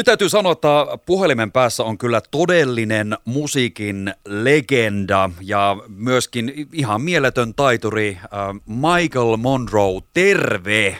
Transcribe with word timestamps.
Nyt 0.00 0.04
täytyy 0.04 0.28
sanoa, 0.28 0.52
että 0.52 0.68
puhelimen 1.06 1.52
päässä 1.52 1.84
on 1.84 1.98
kyllä 1.98 2.20
todellinen 2.30 3.16
musiikin 3.24 4.14
legenda 4.26 5.30
ja 5.40 5.76
myöskin 5.96 6.52
ihan 6.72 7.02
mieletön 7.02 7.54
taituri 7.54 8.18
äh, 8.24 8.28
Michael 8.66 9.36
Monroe. 9.36 10.00
Terve! 10.14 10.96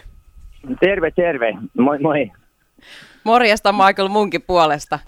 Terve, 0.81 1.11
terve. 1.11 1.55
Moi, 1.79 1.99
moi. 1.99 2.31
Morjesta 3.25 3.73
Michael 3.73 4.09
munkin 4.09 4.43
puolesta. 4.43 4.99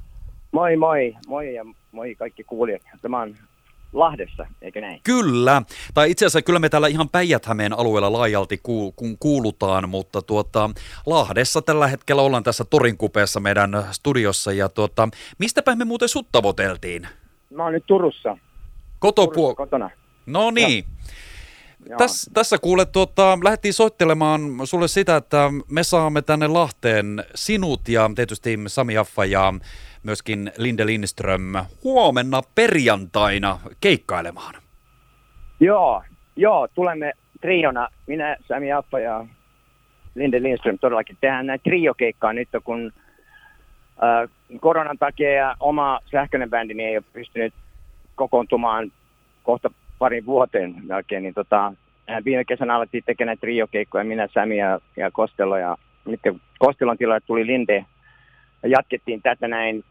Moi, 0.52 0.76
moi. 0.76 1.14
Moi 1.26 1.54
ja 1.54 1.64
moi 1.92 2.14
kaikki 2.14 2.44
kuulijat. 2.44 2.82
Tämä 3.02 3.20
on 3.20 3.34
Lahdessa, 3.92 4.46
eikö 4.62 4.80
näin? 4.80 5.00
Kyllä, 5.04 5.62
tai 5.94 6.10
itse 6.10 6.26
asiassa 6.26 6.42
kyllä 6.42 6.58
me 6.58 6.68
täällä 6.68 6.88
ihan 6.88 7.08
päijät 7.08 7.46
alueella 7.76 8.12
laajalti 8.12 8.60
ku, 8.62 8.94
kuulutaan, 9.20 9.88
mutta 9.88 10.22
tuota, 10.22 10.70
Lahdessa 11.06 11.62
tällä 11.62 11.86
hetkellä 11.86 12.22
ollaan 12.22 12.42
tässä 12.42 12.64
Torin 12.64 12.96
kupeessa 12.96 13.40
meidän 13.40 13.84
studiossa, 13.90 14.52
ja 14.52 14.68
tuota, 14.68 15.08
mistäpä 15.38 15.74
me 15.76 15.84
muuten 15.84 16.08
sut 16.08 16.28
tavoiteltiin? 16.32 17.08
Mä 17.50 17.64
oon 17.64 17.72
nyt 17.72 17.84
Turussa. 17.86 18.36
Kotopuo- 18.98 19.32
Turussa 19.34 19.54
kotona. 19.54 19.90
No 20.26 20.50
niin. 20.50 20.84
Täs, 21.98 22.30
tässä 22.34 22.58
kuule, 22.58 22.86
tuota, 22.86 23.38
lähdettiin 23.44 23.74
soittelemaan 23.74 24.40
sulle 24.64 24.88
sitä, 24.88 25.16
että 25.16 25.50
me 25.70 25.82
saamme 25.82 26.22
tänne 26.22 26.48
Lahteen 26.48 27.24
sinut 27.34 27.88
ja 27.88 28.10
tietysti 28.14 28.58
Sami 28.66 28.96
Affa 28.98 29.24
ja 29.24 29.54
myöskin 30.02 30.52
Linde 30.56 30.86
Lindström 30.86 31.52
huomenna 31.84 32.42
perjantaina 32.54 33.58
keikkailemaan. 33.80 34.54
Joo, 35.60 36.02
joo, 36.36 36.68
tulemme 36.74 37.12
triona, 37.40 37.88
minä, 38.06 38.36
Sami 38.48 38.72
Affa 38.72 38.98
ja 38.98 39.26
Linde 40.14 40.42
Lindström 40.42 40.78
todellakin. 40.78 41.16
Tehdään 41.20 41.46
näin 41.46 41.60
triokeikkaa 41.64 42.32
nyt, 42.32 42.48
kun 42.64 42.92
äh, 44.02 44.30
koronan 44.60 44.98
takia 44.98 45.32
ja 45.32 45.56
oma 45.60 46.00
sähköinen 46.10 46.50
bändi 46.50 46.82
ei 46.82 46.96
ole 46.96 47.04
pystynyt 47.12 47.54
kokoontumaan 48.14 48.92
kohta 49.42 49.70
parin 50.02 50.26
vuoteen 50.26 50.74
melkein, 50.86 51.22
niin 51.22 51.34
tota, 51.34 51.72
viime 52.24 52.44
kesänä 52.44 52.76
alettiin 52.76 53.04
tekemään 53.06 53.38
triokeikkoja, 53.38 54.04
minä, 54.04 54.28
Sami 54.34 54.58
ja, 54.58 54.80
ja 54.96 55.10
Kostelo, 55.10 55.56
ja 55.56 55.76
nyt 56.04 56.20
Kostelon 56.58 56.98
tilalle 56.98 57.20
tuli 57.26 57.46
Linde, 57.46 57.84
ja 58.62 58.68
jatkettiin 58.68 59.22
tätä 59.22 59.48
näin 59.48 59.84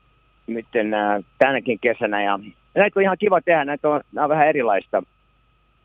nyt 0.48 0.66
äh, 0.76 1.26
tänäkin 1.38 1.80
kesänä, 1.80 2.24
ja 2.24 2.40
näitä 2.76 3.00
on 3.00 3.04
ihan 3.04 3.18
kiva 3.20 3.42
tehdä, 3.42 3.66
näitä 3.66 3.90
on, 3.90 4.02
nämä 4.12 4.26
on 4.26 4.30
vähän 4.30 4.48
erilaista, 4.48 5.04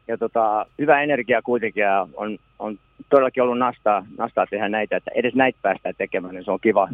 ja 0.08 0.18
tota, 0.18 0.66
hyvä 0.78 1.02
energia 1.02 1.42
kuitenkin, 1.42 1.82
ja 1.82 2.08
on, 2.14 2.38
on 2.58 2.78
todellakin 3.10 3.42
ollut 3.42 3.58
nastaa, 3.58 4.06
nastaa 4.18 4.46
tehdä 4.46 4.68
näitä, 4.68 4.96
että 4.96 5.10
edes 5.14 5.34
näitä 5.34 5.58
päästään 5.62 5.94
tekemään, 5.98 6.34
niin 6.34 6.44
se 6.44 6.50
on 6.50 6.60
kiva, 6.60 6.88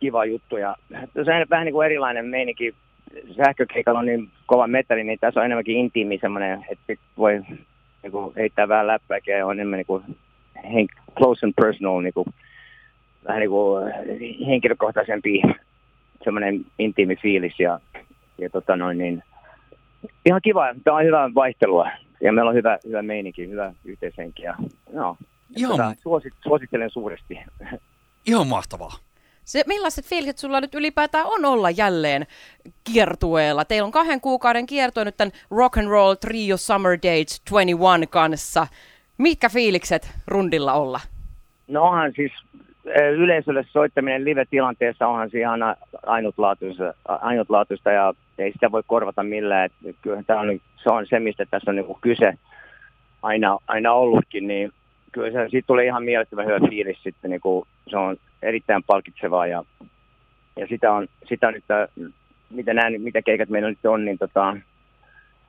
kiva 0.00 0.24
juttu, 0.24 0.56
ja 0.56 0.76
se 1.14 1.20
on 1.20 1.46
vähän 1.50 1.64
niin 1.64 1.72
kuin 1.72 1.86
erilainen 1.86 2.26
meininki, 2.26 2.74
sähkökeikalla 3.36 3.98
on 3.98 4.06
niin 4.06 4.30
kova 4.46 4.66
metali, 4.66 5.04
niin 5.04 5.18
tässä 5.20 5.40
on 5.40 5.46
enemmänkin 5.46 5.76
intiimi 5.76 6.18
semmoinen, 6.20 6.64
että 6.68 6.94
voi 7.18 7.42
niin 8.02 8.12
kuin, 8.12 8.34
heittää 8.36 8.68
vähän 8.68 8.86
läppääkin 8.86 9.34
ja 9.34 9.46
on 9.46 9.52
enemmän 9.52 9.76
niin 9.76 9.86
kuin, 9.86 10.04
hen- 10.64 11.02
close 11.18 11.46
and 11.46 11.52
personal, 11.60 12.00
niin 12.00 12.14
kuin, 12.14 12.26
vähän 13.28 13.40
niin 13.40 13.50
kuin, 13.50 13.92
henkilökohtaisempi 14.46 15.42
semmoinen 16.24 16.66
intiimi 16.78 17.16
fiilis 17.16 17.60
ja, 17.60 17.80
ja 18.38 18.50
tota 18.50 18.76
noin, 18.76 18.98
niin, 18.98 19.22
ihan 20.26 20.40
kiva. 20.42 20.74
Tämä 20.84 20.96
on 20.96 21.04
hyvää 21.04 21.34
vaihtelua 21.34 21.90
ja 22.20 22.32
meillä 22.32 22.48
on 22.48 22.54
hyvä, 22.54 22.78
hyvä 22.86 23.02
meininki, 23.02 23.48
hyvä 23.48 23.72
yhteishenki 23.84 24.42
ja 24.42 24.54
no, 24.92 25.16
tota, 25.68 25.94
suosit, 26.02 26.32
suosittelen 26.42 26.90
suuresti. 26.90 27.38
Ihan 28.26 28.46
mahtavaa. 28.46 28.92
Se, 29.44 29.62
millaiset 29.66 30.04
fiilikset 30.04 30.38
sulla 30.38 30.60
nyt 30.60 30.74
ylipäätään 30.74 31.26
on 31.26 31.44
olla 31.44 31.70
jälleen 31.70 32.26
kiertueella? 32.92 33.64
Teillä 33.64 33.86
on 33.86 33.92
kahden 33.92 34.20
kuukauden 34.20 34.66
kiertue 34.66 35.04
nyt 35.04 35.16
tämän 35.16 35.32
Rock 35.50 35.78
and 35.78 35.88
Roll 35.88 36.14
Trio 36.14 36.56
Summer 36.56 36.92
Dates 36.92 37.42
21 37.50 38.06
kanssa. 38.10 38.66
Mitkä 39.18 39.48
fiilikset 39.48 40.10
rundilla 40.26 40.72
olla? 40.72 41.00
No 41.68 41.82
onhan 41.82 42.12
siis 42.16 42.32
eh, 42.86 43.12
yleisölle 43.12 43.64
soittaminen 43.70 44.24
live-tilanteessa 44.24 45.06
onhan 45.08 45.30
se 45.30 45.38
ihan 45.38 45.60
ainutlaatuista, 46.06 46.94
ainutlaatuista 47.08 47.90
ja 47.90 48.14
ei 48.38 48.52
sitä 48.52 48.72
voi 48.72 48.82
korvata 48.86 49.22
millään. 49.22 49.64
Että 49.64 50.02
kyllähän 50.02 50.24
tämä 50.24 50.40
on, 50.40 50.60
se 50.82 50.90
on 50.90 51.06
se, 51.06 51.20
mistä 51.20 51.46
tässä 51.50 51.70
on 51.70 51.76
niin 51.76 51.96
kyse 52.00 52.34
aina, 53.22 53.58
aina 53.68 53.92
ollutkin, 53.92 54.46
niin 54.46 54.72
kyllä 55.12 55.30
se, 55.30 55.48
siitä 55.50 55.66
tulee 55.66 55.84
ihan 55.84 56.04
mielettömän 56.04 56.46
hyvä 56.46 56.68
fiilis 56.68 57.02
sitten, 57.02 57.40
kuin, 57.40 57.68
se 57.90 57.96
on 57.96 58.16
erittäin 58.42 58.82
palkitsevaa 58.82 59.46
ja, 59.46 59.64
ja 60.56 60.66
sitä 60.66 60.92
on, 60.92 61.08
sitä 61.28 61.50
nyt, 61.50 61.64
äh, 61.70 62.12
mitä, 62.50 62.74
näin, 62.74 63.02
mitä 63.02 63.22
keikat 63.22 63.48
meillä 63.48 63.68
nyt 63.68 63.86
on, 63.86 64.04
niin 64.04 64.18
tota, 64.18 64.56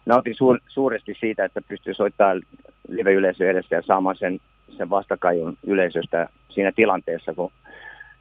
nautin 0.05 0.35
suur, 0.35 0.59
suuresti 0.67 1.17
siitä, 1.19 1.45
että 1.45 1.61
pystyy 1.61 1.93
soittamaan 1.93 2.41
live-yleisö 2.87 3.49
edessä 3.49 3.75
ja 3.75 3.81
saamaan 3.81 4.15
sen, 4.15 4.39
sen 4.77 4.89
vastakajun 4.89 5.57
yleisöstä 5.63 6.27
siinä 6.49 6.71
tilanteessa, 6.71 7.33
kun 7.33 7.51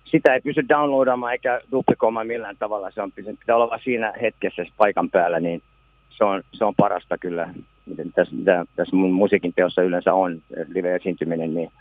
sitä 0.05 0.34
ei 0.34 0.41
pysty 0.41 0.69
downloadamaan 0.69 1.32
eikä 1.32 1.61
duplikoimaan 1.72 2.27
millään 2.27 2.56
tavalla. 2.59 2.91
Se 2.91 3.03
on, 3.03 3.12
pitää 3.12 3.56
olla 3.56 3.78
siinä 3.84 4.12
hetkessä 4.22 4.62
paikan 4.77 5.11
päällä, 5.11 5.41
niin 5.41 5.62
se 6.11 6.25
on, 6.25 6.43
se 6.53 6.65
on 6.65 6.75
parasta 6.75 7.19
kyllä, 7.19 7.49
miten 7.87 8.12
tässä, 8.12 8.37
tässä 8.77 8.97
mun 8.97 9.12
musiikin 9.12 9.53
teossa 9.56 9.82
yleensä 9.82 10.15
on, 10.15 10.43
live-esiintyminen, 10.69 11.55
niin 11.55 11.72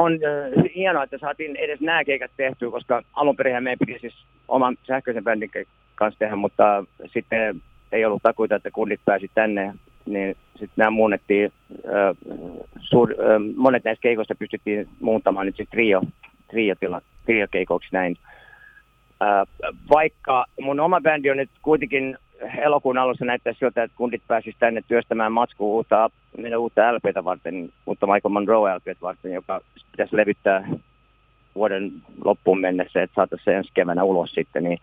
on 0.00 0.12
äh, 0.12 0.64
hienoa, 0.74 1.02
että 1.02 1.18
saatiin 1.18 1.56
edes 1.56 1.80
nämä 1.80 2.04
keikat 2.04 2.30
tehtyä, 2.36 2.70
koska 2.70 3.02
alun 3.12 3.36
perin 3.36 3.62
meidän 3.62 3.78
piti 3.86 3.98
siis 3.98 4.14
oman 4.48 4.76
sähköisen 4.86 5.24
bändin 5.24 5.50
kanssa 5.94 6.18
tehdä, 6.18 6.36
mutta 6.36 6.84
sitten 7.06 7.62
ei 7.92 8.04
ollut 8.04 8.22
takuita, 8.22 8.54
että 8.54 8.70
kundit 8.70 9.00
pääsi 9.04 9.30
tänne, 9.34 9.74
niin 10.06 10.36
sitten 10.52 10.74
nämä 10.76 10.90
muunnettiin, 10.90 11.52
äh, 11.72 12.16
suur, 12.80 13.10
äh, 13.10 13.56
monet 13.56 13.84
näistä 13.84 14.02
keikoista 14.02 14.34
pystyttiin 14.34 14.88
muuntamaan 15.00 15.46
nyt 15.46 15.56
sitten 15.56 15.76
trio, 15.76 16.02
trio, 16.50 16.74
trio 17.24 17.46
keikoksi 17.50 17.88
näin. 17.92 18.16
Äh, 19.22 19.46
vaikka 19.90 20.44
mun 20.60 20.80
oma 20.80 21.00
bändi 21.00 21.30
on 21.30 21.36
nyt 21.36 21.50
kuitenkin 21.62 22.18
elokuun 22.58 22.98
alussa 22.98 23.24
näyttää 23.24 23.52
siltä, 23.52 23.82
että 23.82 23.96
kundit 23.96 24.22
pääsisivät 24.28 24.58
tänne 24.58 24.82
työstämään 24.88 25.32
matskuun 25.32 25.74
uutta, 25.74 26.10
uutta 26.58 26.94
LPtä 26.94 27.24
varten, 27.24 27.72
uutta 27.86 28.06
Michael 28.06 28.32
Monroe 28.32 28.74
LPtä 28.74 29.00
varten, 29.00 29.32
joka 29.32 29.60
pitäisi 29.90 30.16
levittää 30.16 30.68
vuoden 31.54 31.92
loppuun 32.24 32.60
mennessä, 32.60 33.02
että 33.02 33.14
saataisiin 33.14 33.44
se 33.44 33.56
ensi 33.56 33.70
keväänä 33.74 34.04
ulos 34.04 34.32
sitten. 34.32 34.64
Niin, 34.64 34.78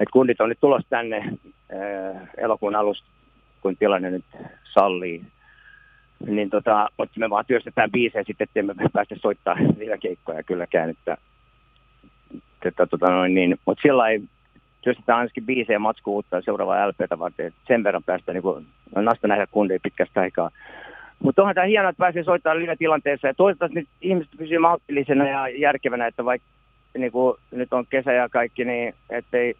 että 0.00 0.12
kundit 0.12 0.40
on 0.40 0.48
nyt 0.48 0.60
tulossa 0.60 0.88
tänne 0.90 1.16
äh, 1.16 2.28
elokuun 2.36 2.76
alusta, 2.76 3.06
kun 3.60 3.76
tilanne 3.76 4.10
nyt 4.10 4.24
sallii. 4.72 5.22
Niin 6.26 6.50
tota, 6.50 6.88
mutta 6.98 7.20
me 7.20 7.30
vaan 7.30 7.46
työstetään 7.46 7.90
biisejä 7.90 8.24
sitten, 8.26 8.48
että 8.56 8.74
me 8.74 8.88
päästä 8.92 9.14
soittaa 9.22 9.56
keikkoja 10.00 10.42
kylläkään. 10.42 10.90
Että, 10.90 11.16
että, 12.64 12.86
tota 12.86 13.10
noin, 13.10 13.34
niin, 13.34 13.58
mutta 13.66 13.82
sillä 13.82 14.08
ei 14.08 14.22
työstetään 14.84 15.18
ainakin 15.18 15.46
biisejä 15.46 15.78
matsku 15.78 16.14
uutta 16.14 16.42
seuraavaa 16.42 16.88
LPtä 16.88 17.18
varten. 17.18 17.52
Sen 17.66 17.84
verran 17.84 18.02
päästä 18.02 18.32
niin 18.32 18.42
kuin, 18.42 18.66
nasta 18.96 19.28
nähdä 19.28 19.46
kundeja 19.50 19.80
pitkästä 19.82 20.20
aikaa. 20.20 20.50
Mutta 21.22 21.42
onhan 21.42 21.54
tämä 21.54 21.66
hienoa, 21.66 21.90
että 21.90 22.00
pääsee 22.00 22.24
soittamaan 22.24 22.58
live-tilanteessa. 22.58 23.26
Ja 23.26 23.34
toivottavasti 23.34 23.78
nyt 23.78 23.88
ihmiset 24.00 24.32
pysyy 24.38 24.58
maltillisena 24.58 25.28
ja 25.28 25.48
järkevänä, 25.48 26.06
että 26.06 26.24
vaikka 26.24 26.48
niin 26.98 27.12
kuin 27.12 27.36
nyt 27.50 27.72
on 27.72 27.86
kesä 27.86 28.12
ja 28.12 28.28
kaikki, 28.28 28.64
niin 28.64 28.94
ettei 29.10 29.54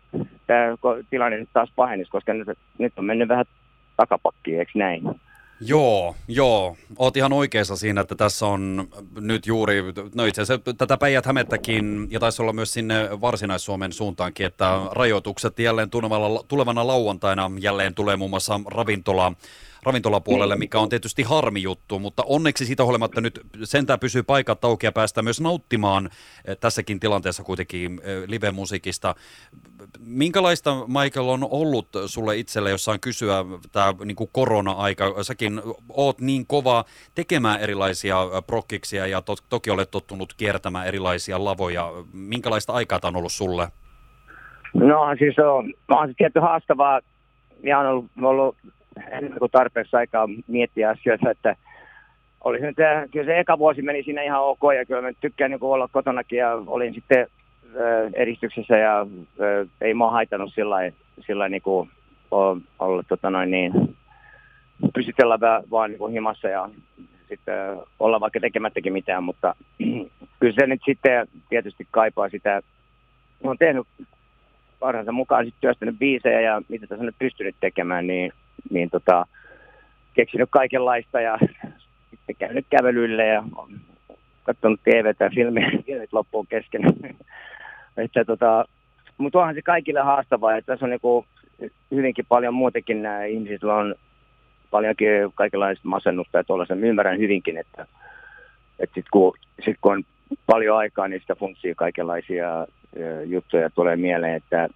tämä 0.47 0.77
tilanne 1.11 1.39
nyt 1.39 1.49
taas 1.53 1.73
pahenisi, 1.77 2.11
koska 2.11 2.35
nyt, 2.35 2.49
nyt 2.79 2.93
on 2.97 3.05
mennyt 3.05 3.29
vähän 3.29 3.45
takapakkiin, 3.97 4.59
eikö 4.59 4.73
näin? 4.75 5.03
Joo, 5.61 6.17
joo. 6.29 6.77
Oot 6.99 7.17
ihan 7.17 7.33
oikeassa 7.33 7.77
siinä, 7.77 8.01
että 8.01 8.15
tässä 8.15 8.47
on 8.47 8.89
nyt 9.21 9.47
juuri, 9.47 9.83
no 10.15 10.25
itse 10.25 10.43
asiassa 10.43 10.75
tätä 10.79 10.97
päijät 10.97 11.27
hämettäkin 11.27 12.07
ja 12.11 12.21
taisi 12.21 12.43
olla 12.43 12.53
myös 12.53 12.73
sinne 12.73 13.09
Varsinais-Suomen 13.21 13.93
suuntaankin, 13.93 14.47
että 14.47 14.81
rajoitukset 14.91 15.59
jälleen 15.59 15.91
tulevana, 15.91 16.43
tulevana 16.49 16.87
lauantaina 16.87 17.51
jälleen 17.61 17.95
tulee 17.95 18.17
muun 18.17 18.31
muassa 18.31 18.61
ravintola 18.67 19.33
ravintolapuolelle, 19.87 20.57
mikä 20.57 20.79
on 20.79 20.89
tietysti 20.89 21.23
harmi 21.23 21.63
juttu, 21.63 21.99
mutta 21.99 22.23
onneksi 22.27 22.67
siitä 22.67 22.85
huolimatta 22.85 23.21
nyt 23.21 23.41
sentään 23.65 24.01
pysyy 24.01 24.23
paikat 24.23 24.65
auki 24.65 24.87
ja 24.87 24.93
päästään 24.93 25.25
myös 25.25 25.41
nauttimaan 25.41 26.11
eh, 26.45 26.57
tässäkin 26.57 27.01
tilanteessa 27.01 27.43
kuitenkin 27.43 28.01
eh, 28.05 28.23
live-musiikista. 28.27 29.15
Minkälaista, 30.07 30.75
Michael, 30.87 31.29
on 31.29 31.49
ollut 31.51 31.89
sulle 32.07 32.37
itselle, 32.37 32.71
jos 32.71 32.85
saan 32.85 33.01
kysyä 33.01 33.45
tämä 33.73 33.95
niin 34.05 34.17
korona-aika? 34.33 35.23
Säkin 35.23 35.63
oot 35.89 36.21
niin 36.21 36.47
kova 36.47 36.85
tekemään 37.15 37.61
erilaisia 37.61 38.17
eh, 38.23 38.47
prokkiksia 38.47 39.07
ja 39.07 39.23
to- 39.23 39.37
toki 39.49 39.71
olet 39.71 39.91
tottunut 39.91 40.35
kiertämään 40.35 40.87
erilaisia 40.87 41.45
lavoja. 41.45 41.93
Minkälaista 42.13 42.73
aikaa 42.73 43.01
tämä 43.01 43.09
on 43.09 43.17
ollut 43.17 43.33
sulle? 43.33 43.69
No 44.75 45.17
siis 45.19 45.39
on, 45.39 45.75
on 45.89 46.09
se 46.09 46.15
tietty 46.17 46.41
haastavaa 46.41 47.01
ja 47.63 47.79
on 47.79 47.87
ollut, 47.87 48.07
ollut 48.23 48.57
enemmän 49.19 49.39
kuin 49.39 49.51
tarpeeksi 49.51 49.97
aikaa 49.97 50.29
miettiä 50.47 50.91
asioita, 50.91 51.31
että 51.31 51.57
oli 52.45 52.61
nyt, 52.61 52.77
kyllä 53.13 53.27
se 53.27 53.39
eka 53.39 53.59
vuosi 53.59 53.83
meni 53.83 54.03
siinä 54.03 54.23
ihan 54.23 54.43
ok 54.43 54.61
ja 54.77 54.87
kyllä 54.87 55.03
mä 55.03 55.13
tykkään 55.21 55.51
niin 55.51 55.59
olla 55.63 55.89
kotonakin 55.93 56.39
ja 56.39 56.55
olin 56.67 56.95
sitten 56.95 57.27
edistyksessä 58.15 58.77
ja 58.77 59.07
ei 59.81 59.95
mua 59.95 60.11
haitannut 60.11 60.55
sillä 60.55 60.75
lailla 60.75 61.49
niin 61.49 61.63
kuin, 61.63 61.91
olla 62.79 63.03
tota 63.09 63.31
noin, 63.31 63.51
niin, 63.51 63.97
pysytellä 64.95 65.39
vaan 65.71 65.91
niin 65.91 65.99
kuin 65.99 66.13
himassa 66.13 66.49
ja 66.49 66.69
sitten 67.29 67.55
olla 68.01 68.21
vaikka 68.21 68.41
tekemättäkin 68.41 68.93
mitään, 68.93 69.25
mutta 69.25 69.55
kyllä 70.41 70.55
se 70.55 70.67
nyt 70.67 70.81
sitten 70.85 71.29
tietysti 71.49 71.87
kaipaa 71.91 72.29
sitä, 72.29 72.63
on 73.45 73.59
tehnyt 73.59 73.87
parhaansa 74.81 75.13
mukaan 75.13 75.45
sitten 75.45 75.61
työstänyt 75.61 75.99
biisejä 75.99 76.41
ja 76.41 76.63
mitä 76.69 76.87
tässä 76.87 77.03
on 77.03 77.07
nyt 77.07 77.19
pystynyt 77.19 77.57
tekemään, 77.61 78.07
niin, 78.07 78.33
niin 78.71 78.91
tota, 78.91 79.27
keksinyt 80.15 80.49
kaikenlaista 80.51 81.21
ja 81.21 81.39
sitten 82.11 82.37
käynyt 82.39 82.67
kävelyille 82.71 83.27
ja 83.27 83.45
katsonut 84.43 84.81
TVtä 84.83 85.25
ja 85.25 85.31
filmit 85.35 86.13
loppuun 86.13 86.47
kesken. 86.47 86.83
että 87.97 88.25
tota, 88.25 88.65
mutta 89.19 89.39
onhan 89.39 89.55
se 89.55 89.63
kaikille 89.63 90.01
haastavaa, 90.01 90.57
että 90.57 90.73
tässä 90.73 90.87
on 90.87 90.91
niinku 90.91 91.27
hyvinkin 91.91 92.27
paljon 92.29 92.55
muutenkin 92.55 93.03
nämä 93.03 93.25
ihmiset, 93.25 93.65
on 93.65 93.95
paljonkin 94.71 95.09
kaikenlaista 95.35 95.89
masennusta 95.89 96.39
ja 96.39 96.45
tuollaisen. 96.45 96.85
Ymmärrän 96.85 97.19
hyvinkin, 97.19 97.57
että, 97.57 97.87
että 98.79 98.95
sitten 98.95 99.11
kun, 99.13 99.33
sit 99.65 99.77
kun 99.81 99.93
on 99.93 100.03
paljon 100.47 100.77
aikaa, 100.77 101.09
niin 101.09 101.21
sitä 101.21 101.35
funksii 101.35 101.75
kaikenlaisia 101.75 102.67
juttuja 103.27 103.71
tulee 103.71 103.97
mieleen, 103.97 104.35
että 104.35 104.69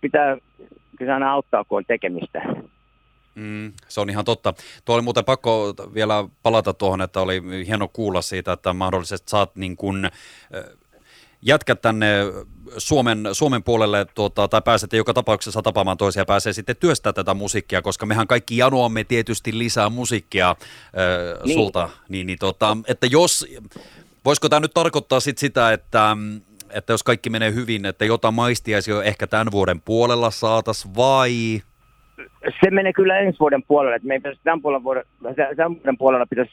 pitää 0.00 0.36
kyllä 0.98 1.14
aina 1.14 1.32
auttaa, 1.32 1.64
kun 1.64 1.78
on 1.78 1.84
tekemistä. 1.86 2.42
Mm, 3.34 3.72
se 3.88 4.00
on 4.00 4.10
ihan 4.10 4.24
totta. 4.24 4.54
Tuo 4.84 4.94
oli 4.94 5.02
muuten 5.02 5.24
pakko 5.24 5.74
vielä 5.94 6.28
palata 6.42 6.74
tuohon, 6.74 7.00
että 7.00 7.20
oli 7.20 7.42
hieno 7.66 7.88
kuulla 7.88 8.22
siitä, 8.22 8.52
että 8.52 8.72
mahdollisesti 8.72 9.30
saat 9.30 9.56
niin 9.56 9.76
kuin, 9.76 10.10
jätkät 11.44 11.82
tänne 11.82 12.06
Suomen, 12.78 13.28
Suomen 13.32 13.62
puolelle, 13.62 14.06
tuota, 14.14 14.48
tai 14.48 14.62
pääsette 14.62 14.96
joka 14.96 15.14
tapauksessa 15.14 15.62
tapaamaan 15.62 15.96
toisia 15.96 16.24
pääsee 16.24 16.52
sitten 16.52 16.76
työstää 16.76 17.12
tätä 17.12 17.34
musiikkia, 17.34 17.82
koska 17.82 18.06
mehän 18.06 18.26
kaikki 18.26 18.56
janoamme 18.56 19.04
tietysti 19.04 19.58
lisää 19.58 19.90
musiikkia 19.90 20.50
äh, 20.50 20.56
niin. 21.44 21.54
sulta. 21.54 21.90
Niin, 22.08 22.26
niin, 22.26 22.38
tota, 22.38 22.76
että 22.88 23.06
jos, 23.06 23.46
voisiko 24.24 24.48
tämä 24.48 24.60
nyt 24.60 24.74
tarkoittaa 24.74 25.20
sit 25.20 25.38
sitä, 25.38 25.72
että 25.72 26.16
että 26.74 26.92
jos 26.92 27.02
kaikki 27.02 27.30
menee 27.30 27.54
hyvin, 27.54 27.86
että 27.86 28.04
jotain 28.04 28.34
maistiaisia 28.34 29.02
ehkä 29.02 29.26
tämän 29.26 29.46
vuoden 29.52 29.80
puolella 29.80 30.30
saatas 30.30 30.96
vai? 30.96 31.32
Se 32.60 32.70
menee 32.70 32.92
kyllä 32.92 33.18
ensi 33.18 33.38
vuoden 33.40 33.62
puolelle. 33.62 33.96
Että 33.96 34.08
me 34.08 34.14
pitäisi 34.14 34.40
tämän, 34.44 34.62
vuoden, 34.62 35.04
tämän 35.56 35.74
vuoden 35.76 35.98
puolella 35.98 36.26
pitäisi 36.26 36.52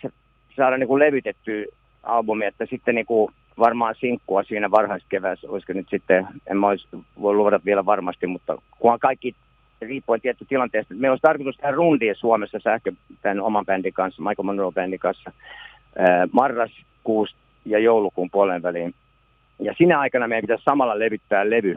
saada 0.56 0.78
niin 0.78 0.88
kuin 0.88 1.00
levytettyä 1.00 1.66
albumi, 2.04 2.46
että 2.46 2.66
sitten 2.70 2.96
niin 2.96 3.06
kuin 3.06 3.34
varmaan 3.60 3.96
sinkkua 4.00 4.44
siinä 4.44 4.72
varhaiskeväässä, 4.72 5.48
olisiko 5.50 5.74
nyt 5.74 5.88
sitten, 5.90 6.28
en 6.48 6.58
mä 6.58 6.68
olisi, 6.68 6.88
voi 7.22 7.34
luvata 7.34 7.62
vielä 7.66 7.86
varmasti, 7.86 8.28
mutta 8.28 8.58
kunhan 8.80 9.00
kaikki 9.00 9.36
riippuen 9.82 10.22
tietty 10.22 10.46
tilanteesta. 10.46 10.94
Meillä 10.94 11.12
olisi 11.12 11.22
tarkoitus 11.22 11.58
tehdä 11.58 11.72
rundia 11.72 12.16
Suomessa 12.16 12.60
sähkö 12.64 12.92
tämän 13.22 13.40
oman 13.40 13.66
bändin 13.66 13.94
kanssa, 13.94 14.22
Michael 14.22 14.44
Monroe 14.44 14.72
bändin 14.72 15.00
kanssa, 15.00 15.32
marraskuusta 16.32 17.38
ja 17.66 17.80
joulukuun 17.80 18.32
puolen 18.32 18.64
väliin. 18.64 18.96
Ja 19.62 19.74
sinä 19.78 20.00
aikana 20.00 20.28
meidän 20.28 20.42
pitäisi 20.42 20.64
samalla 20.64 21.00
levyttää 21.00 21.50
levy, 21.50 21.76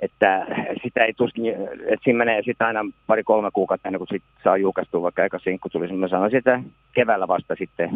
että 0.00 0.46
sitä 0.82 1.04
ei 1.04 1.12
tuskin, 1.12 1.54
että 1.86 2.04
siinä 2.04 2.18
menee 2.18 2.42
sitten 2.42 2.66
aina 2.66 2.80
pari-kolme 3.06 3.50
kuukautta 3.52 3.88
ennen 3.88 3.98
kuin 3.98 4.08
sit 4.08 4.22
saa 4.44 4.56
julkaistua, 4.56 5.02
vaikka 5.02 5.24
eka 5.24 5.38
sinkku 5.38 5.68
tulisi. 5.68 5.94
Mä 5.94 6.08
sanoisin, 6.08 6.38
että 6.38 6.62
keväällä 6.94 7.28
vasta 7.28 7.54
sitten 7.58 7.90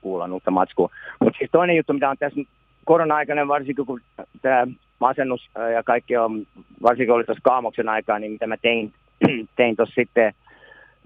kuullaan 0.00 0.32
uutta 0.32 0.50
matskua. 0.50 0.90
Mutta 1.20 1.38
siis 1.38 1.50
toinen 1.50 1.76
juttu, 1.76 1.92
mitä 1.92 2.10
on 2.10 2.16
tässä 2.18 2.40
korona-aikana, 2.84 3.48
varsinkin 3.48 3.86
kun 3.86 4.00
tämä 4.42 4.66
masennus 4.98 5.50
ja 5.74 5.82
kaikki 5.82 6.16
on, 6.16 6.46
varsinkin 6.82 7.14
oli 7.14 7.24
tuossa 7.24 7.42
kaamoksen 7.42 7.88
aikaa, 7.88 8.18
niin 8.18 8.32
mitä 8.32 8.46
mä 8.46 8.56
tein, 8.56 8.92
tein 9.56 9.76
tuossa 9.76 9.94
sitten 9.94 10.34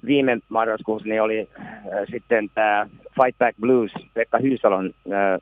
viime 0.06 0.38
marraskuussa, 0.48 1.08
niin 1.08 1.22
oli 1.22 1.48
äh, 1.60 1.68
sitten 2.10 2.50
tämä 2.54 2.86
Fight 3.14 3.38
Back 3.38 3.58
Blues, 3.60 3.92
Pekka 4.14 4.38
Hyysalon 4.38 4.90
äh, 5.12 5.40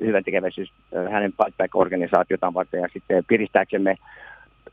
hyvän 0.00 0.24
tekeväisyys 0.24 0.72
äh, 0.96 1.12
hänen 1.12 1.32
Fight 1.32 1.56
Back-organisaaatiotaan 1.56 2.54
varten, 2.54 2.80
ja 2.80 2.88
sitten 2.92 3.24
piristääksemme 3.28 3.96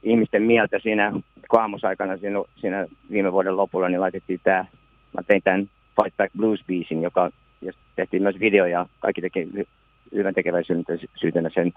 ihmisten 0.03 0.43
mieltä 0.43 0.79
siinä 0.79 1.11
kaamosaikana 1.49 2.17
siinä, 2.17 2.39
siinä 2.55 2.87
viime 3.11 3.31
vuoden 3.31 3.57
lopulla, 3.57 3.89
niin 3.89 4.01
laitettiin 4.01 4.39
tämä, 4.43 4.65
mä 5.13 5.23
tein 5.27 5.41
tämän 5.43 5.69
Fight 6.01 6.17
Back 6.17 6.33
Blues-biisin, 6.37 7.03
joka 7.03 7.31
tehtiin 7.95 8.23
myös 8.23 8.39
video 8.39 8.65
ja 8.65 8.85
kaikki 8.99 9.21
teki 9.21 9.47
hyvän 10.15 10.33
tekeväisyytenä 10.33 11.49
sen. 11.53 11.73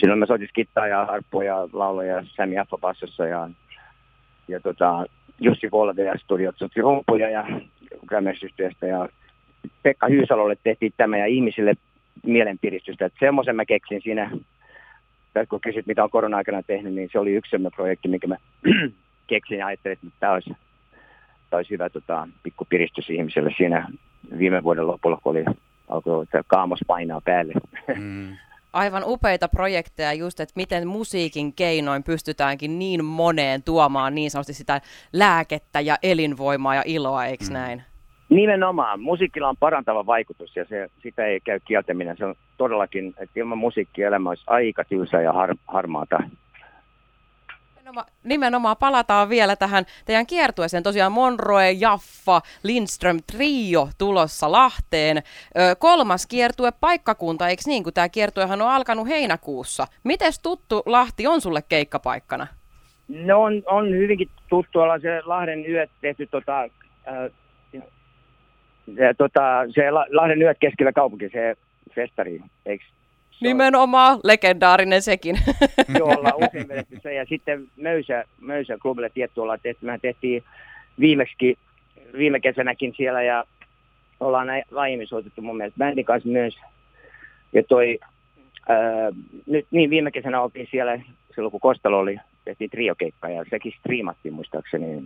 Silloin 0.00 0.18
mä 0.18 0.26
soitin 0.26 0.48
skittaa 0.48 0.86
ja 0.86 1.04
harppua 1.04 1.44
ja 1.44 1.68
lauloja 1.72 2.16
ja 2.16 2.24
Sami 2.36 2.58
Affa 2.58 2.78
bassossa 2.78 3.26
ja, 3.26 3.50
ja 4.48 4.60
tota, 4.60 5.06
Jussi 5.40 5.70
Volve 5.70 6.18
studiot 6.18 6.56
rumpuja 6.76 7.30
ja 7.30 7.46
Grammersysteestä 8.06 8.86
ja 8.86 9.08
Pekka 9.82 10.06
Hyysalolle 10.06 10.56
tehtiin 10.64 10.92
tämä 10.96 11.18
ja 11.18 11.26
ihmisille 11.26 11.74
mielenpiristystä. 12.26 13.06
Että 13.06 13.18
semmoisen 13.20 13.56
mä 13.56 13.64
keksin 13.64 14.00
siinä, 14.02 14.30
kun 15.48 15.60
kysyt 15.60 15.86
mitä 15.86 16.04
on 16.04 16.10
korona-aikana 16.10 16.62
tehnyt, 16.62 16.94
niin 16.94 17.08
se 17.12 17.18
oli 17.18 17.32
yksi 17.32 17.50
semmoinen 17.50 17.76
projekti, 17.76 18.08
minkä 18.08 18.26
mä 18.26 18.36
keksin 19.26 19.58
ja 19.58 19.66
ajattelin, 19.66 19.98
että 20.02 20.16
tämä 20.20 20.32
olisi, 20.32 20.50
tämä 21.50 21.58
olisi 21.58 21.70
hyvä 21.70 21.90
tota, 21.90 22.28
pikku 22.42 22.66
piristys 22.68 23.10
ihmiselle 23.10 23.54
siinä 23.56 23.88
viime 24.38 24.62
vuoden 24.62 24.86
lopulla, 24.86 25.18
kun 25.22 25.30
oli 25.30 25.44
alkoi 25.88 26.26
kaamos 26.46 26.78
painaa 26.86 27.20
päälle. 27.20 27.52
Mm. 27.98 28.36
Aivan 28.74 29.02
upeita 29.06 29.48
projekteja 29.48 30.12
just, 30.12 30.40
että 30.40 30.52
miten 30.56 30.88
musiikin 30.88 31.52
keinoin 31.52 32.02
pystytäänkin 32.02 32.78
niin 32.78 33.04
moneen 33.04 33.62
tuomaan 33.62 34.14
niin 34.14 34.30
sanotusti 34.30 34.54
sitä 34.54 34.80
lääkettä 35.12 35.80
ja 35.80 35.96
elinvoimaa 36.02 36.74
ja 36.74 36.82
iloa, 36.84 37.24
eikö 37.24 37.44
mm. 37.44 37.52
näin? 37.52 37.82
Nimenomaan. 38.28 39.00
Musiikilla 39.00 39.48
on 39.48 39.56
parantava 39.56 40.06
vaikutus 40.06 40.56
ja 40.56 40.64
se, 40.64 40.88
sitä 41.02 41.26
ei 41.26 41.40
käy 41.40 41.60
kieltäminen. 41.60 42.16
Se 42.16 42.24
on 42.24 42.34
todellakin, 42.56 43.08
että 43.08 43.40
ilman 43.40 43.58
musiikkia 43.58 44.08
elämä 44.08 44.28
olisi 44.28 44.44
aika 44.46 44.84
tylsä 44.84 45.20
ja 45.20 45.32
har, 45.32 45.54
harmaata. 45.66 46.18
Nimenomaan, 47.84 48.06
nimenomaan 48.24 48.76
palataan 48.76 49.28
vielä 49.28 49.56
tähän 49.56 49.84
teidän 50.04 50.26
kiertueeseen. 50.26 50.82
Tosiaan 50.82 51.12
Monroe, 51.12 51.72
Jaffa, 51.72 52.40
Lindström 52.62 53.18
trio 53.32 53.88
tulossa 53.98 54.52
Lahteen. 54.52 55.16
Ö, 55.16 55.76
kolmas 55.78 56.26
kiertue 56.26 56.72
paikkakunta, 56.80 57.48
eikö 57.48 57.62
niin, 57.66 57.84
kun 57.84 57.92
tämä 57.92 58.08
kiertuehan 58.08 58.62
on 58.62 58.68
alkanut 58.68 59.08
heinäkuussa. 59.08 59.86
Mites 60.04 60.40
tuttu 60.40 60.82
Lahti 60.86 61.26
on 61.26 61.40
sulle 61.40 61.62
keikkapaikkana? 61.68 62.46
No 63.08 63.42
on, 63.42 63.62
on 63.66 63.90
hyvinkin 63.90 64.28
tuttu 64.48 64.80
olla 64.80 64.98
se 64.98 65.22
Lahden 65.24 65.70
yöt 65.70 65.90
tehty 66.00 66.26
tota, 66.26 66.62
äh, 66.62 67.30
se, 68.96 69.14
tota, 69.18 69.42
se 69.74 69.90
Lahden 69.90 70.42
yöt 70.42 70.58
keskellä 70.60 70.92
kaupunki, 70.92 71.28
se 71.28 71.56
festari, 71.94 72.40
eikö 72.66 72.84
Nimenomaan, 73.40 74.20
legendaarinen 74.24 75.02
sekin. 75.02 75.38
Joo, 75.98 76.08
ollaan 76.08 76.36
usein 76.36 76.68
vedetty 76.68 77.00
se. 77.02 77.14
Ja 77.14 77.24
sitten 77.24 77.66
Möysä, 77.76 78.24
Möysä 78.40 78.78
klubille 78.82 79.10
tietty 79.10 79.40
ollaan 79.40 79.58
tehty. 79.62 79.86
Mehän 79.86 80.00
tehtiin 80.00 80.42
viimeksi, 81.00 81.58
viime 82.18 82.40
kesänäkin 82.40 82.94
siellä 82.96 83.22
ja 83.22 83.44
ollaan 84.20 84.46
näin 84.46 84.64
laajemmin 84.70 85.06
soitettu 85.06 85.42
mun 85.42 85.56
mielestä 85.56 85.78
bändin 85.78 86.04
kanssa 86.04 86.28
myös. 86.28 86.58
Ja 87.52 87.62
toi, 87.62 87.98
ää, 88.68 89.10
nyt 89.46 89.66
niin 89.70 89.90
viime 89.90 90.10
kesänä 90.10 90.40
oltiin 90.40 90.68
siellä, 90.70 91.00
silloin 91.34 91.50
kun 91.50 91.60
Kostalo 91.60 91.98
oli, 91.98 92.18
tehtiin 92.44 92.70
triokeikka 92.70 93.28
ja 93.28 93.44
sekin 93.50 93.72
striimattiin 93.78 94.34
muistaakseni 94.34 95.02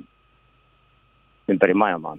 ympäri 1.48 1.74
maailmaa. 1.74 2.16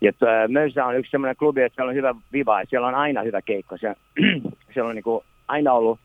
Ja 0.00 0.12
Möysä 0.48 0.86
on 0.86 0.96
yksi 0.96 1.10
semmoinen 1.10 1.36
klubi, 1.36 1.62
että 1.62 1.76
siellä 1.76 1.90
on 1.90 1.96
hyvä 1.96 2.14
viva 2.32 2.60
ja 2.60 2.66
siellä 2.66 2.86
on 2.86 2.94
aina 2.94 3.22
hyvä 3.22 3.42
keikko. 3.42 3.76
Siellä, 3.76 3.96
siellä 4.74 4.88
on 4.88 4.94
niin 4.94 5.02
kuin 5.02 5.24
aina 5.48 5.72
ollut, 5.72 6.00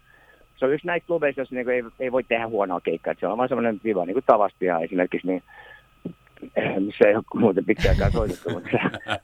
se 0.56 0.66
on 0.66 0.74
yksi 0.74 0.88
näistä 0.88 1.08
klubeista, 1.08 1.42
joissa 1.42 1.56
niin 1.56 1.70
ei, 1.70 1.84
ei 2.00 2.12
voi 2.12 2.24
tehdä 2.24 2.48
huonoa 2.48 2.82
keikkaa. 2.82 3.14
Se 3.20 3.28
on 3.28 3.38
vaan 3.38 3.50
semmoinen 3.50 3.82
viva, 3.84 4.06
niin 4.06 4.14
kuin 4.14 4.26
tavasti 4.28 4.66
ja 4.66 4.80
esimerkiksi 4.80 5.28
niin 5.28 5.44
se 6.98 7.08
ei 7.08 7.16
ole 7.16 7.24
muuten 7.36 7.66
pitkäänkään 7.66 8.12
soitettu, 8.12 8.50
mutta, 8.50 8.78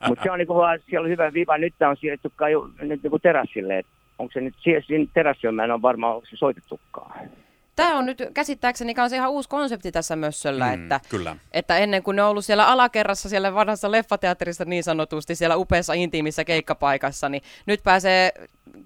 mutta 0.07 0.23
se 0.23 0.31
on 0.31 0.39
niin 0.39 0.47
kuin 0.47 0.57
vaan, 0.57 0.79
siellä 0.89 1.05
on 1.05 1.11
hyvä 1.11 1.33
viva. 1.33 1.57
Nyt 1.57 1.73
tämä 1.79 1.91
on 1.91 1.97
siirretty 1.97 2.31
kai 2.35 2.51
nyt 2.81 3.03
niin 3.03 3.11
kuin 3.11 3.21
terassille, 3.21 3.79
että 3.79 3.91
onko 4.19 4.31
se 4.33 4.41
nyt 4.41 4.55
siinä 4.63 5.05
terassi 5.13 5.51
mä 5.51 5.63
en 5.63 5.71
ole 5.71 5.81
varma, 5.81 6.13
onko 6.13 6.25
se 6.29 6.35
soitettukaan. 6.35 7.29
Tämä 7.75 7.97
on 7.97 8.05
nyt 8.05 8.23
käsittääkseni 8.33 8.93
kanssa 8.93 9.15
ihan 9.15 9.31
uusi 9.31 9.49
konsepti 9.49 9.91
tässä 9.91 10.15
mössöllä, 10.15 10.67
mm, 10.67 10.83
että, 10.83 10.99
kyllä. 11.09 11.35
että 11.51 11.77
ennen 11.77 12.03
kuin 12.03 12.15
ne 12.15 12.23
on 12.23 12.29
ollut 12.29 12.45
siellä 12.45 12.67
alakerrassa, 12.67 13.29
siellä 13.29 13.53
vanhassa 13.53 13.91
leffateatterissa 13.91 14.65
niin 14.65 14.83
sanotusti, 14.83 15.35
siellä 15.35 15.55
upeassa 15.55 15.93
intiimissä 15.93 16.43
keikkapaikassa, 16.43 17.29
niin 17.29 17.41
nyt 17.65 17.83
pääsee 17.83 18.31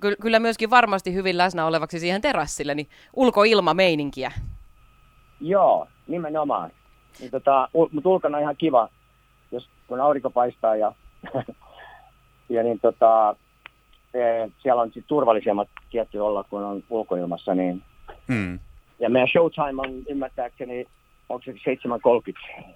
ky- 0.04 0.16
kyllä 0.22 0.40
myöskin 0.40 0.70
varmasti 0.70 1.14
hyvin 1.14 1.38
läsnä 1.38 1.66
olevaksi 1.66 2.00
siihen 2.00 2.22
terassille, 2.22 2.76
niin 2.76 2.88
ulkoilmameininkiä. 3.14 4.32
Joo, 5.42 5.88
nimenomaan. 6.08 6.72
Niin 7.20 7.32
tota, 7.32 7.70
mutta 7.92 8.10
ulkona 8.10 8.38
on 8.38 8.44
ihan 8.44 8.58
kiva, 8.58 8.90
jos 9.52 9.70
kun 9.88 10.02
aurinko 10.02 10.30
paistaa 10.30 10.76
ja, 10.76 10.94
ja 12.50 12.64
niin 12.64 12.80
tota, 12.80 13.36
e, 14.14 14.20
siellä 14.62 14.82
on 14.82 14.92
sit 14.94 15.08
turvallisemmat 15.08 15.68
tietty 15.90 16.20
olla, 16.20 16.44
kun 16.44 16.64
on 16.64 16.84
ulkoilmassa, 16.90 17.56
niin 17.56 17.84
Mm. 18.28 18.60
Ja 19.00 19.10
meidän 19.10 19.28
showtime 19.28 19.82
on 19.82 20.04
ymmärtääkseni, 20.10 20.86
onko 21.30 21.44
se 21.46 21.52
7.30 21.52 22.74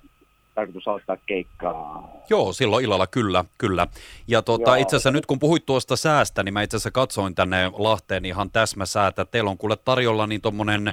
tarkoitus 0.57 0.87
aloittaa 0.87 1.17
keikkaa. 1.25 2.09
Joo, 2.29 2.53
silloin 2.53 2.85
illalla 2.85 3.07
kyllä, 3.07 3.45
kyllä. 3.57 3.87
Ja 4.27 4.41
tuota, 4.41 4.75
itse 4.75 4.95
asiassa 4.95 5.11
nyt 5.11 5.25
kun 5.25 5.39
puhuit 5.39 5.65
tuosta 5.65 5.95
säästä, 5.95 6.43
niin 6.43 6.53
mä 6.53 6.61
itse 6.61 6.77
asiassa 6.77 6.91
katsoin 6.91 7.35
tänne 7.35 7.71
Lahteen 7.77 8.25
ihan 8.25 8.51
täsmäsäätä. 8.51 9.25
Teillä 9.25 9.49
on 9.49 9.57
kuule 9.57 9.75
tarjolla 9.85 10.27
niin 10.27 10.41
tuommoinen 10.41 10.87
18-19 10.87 10.91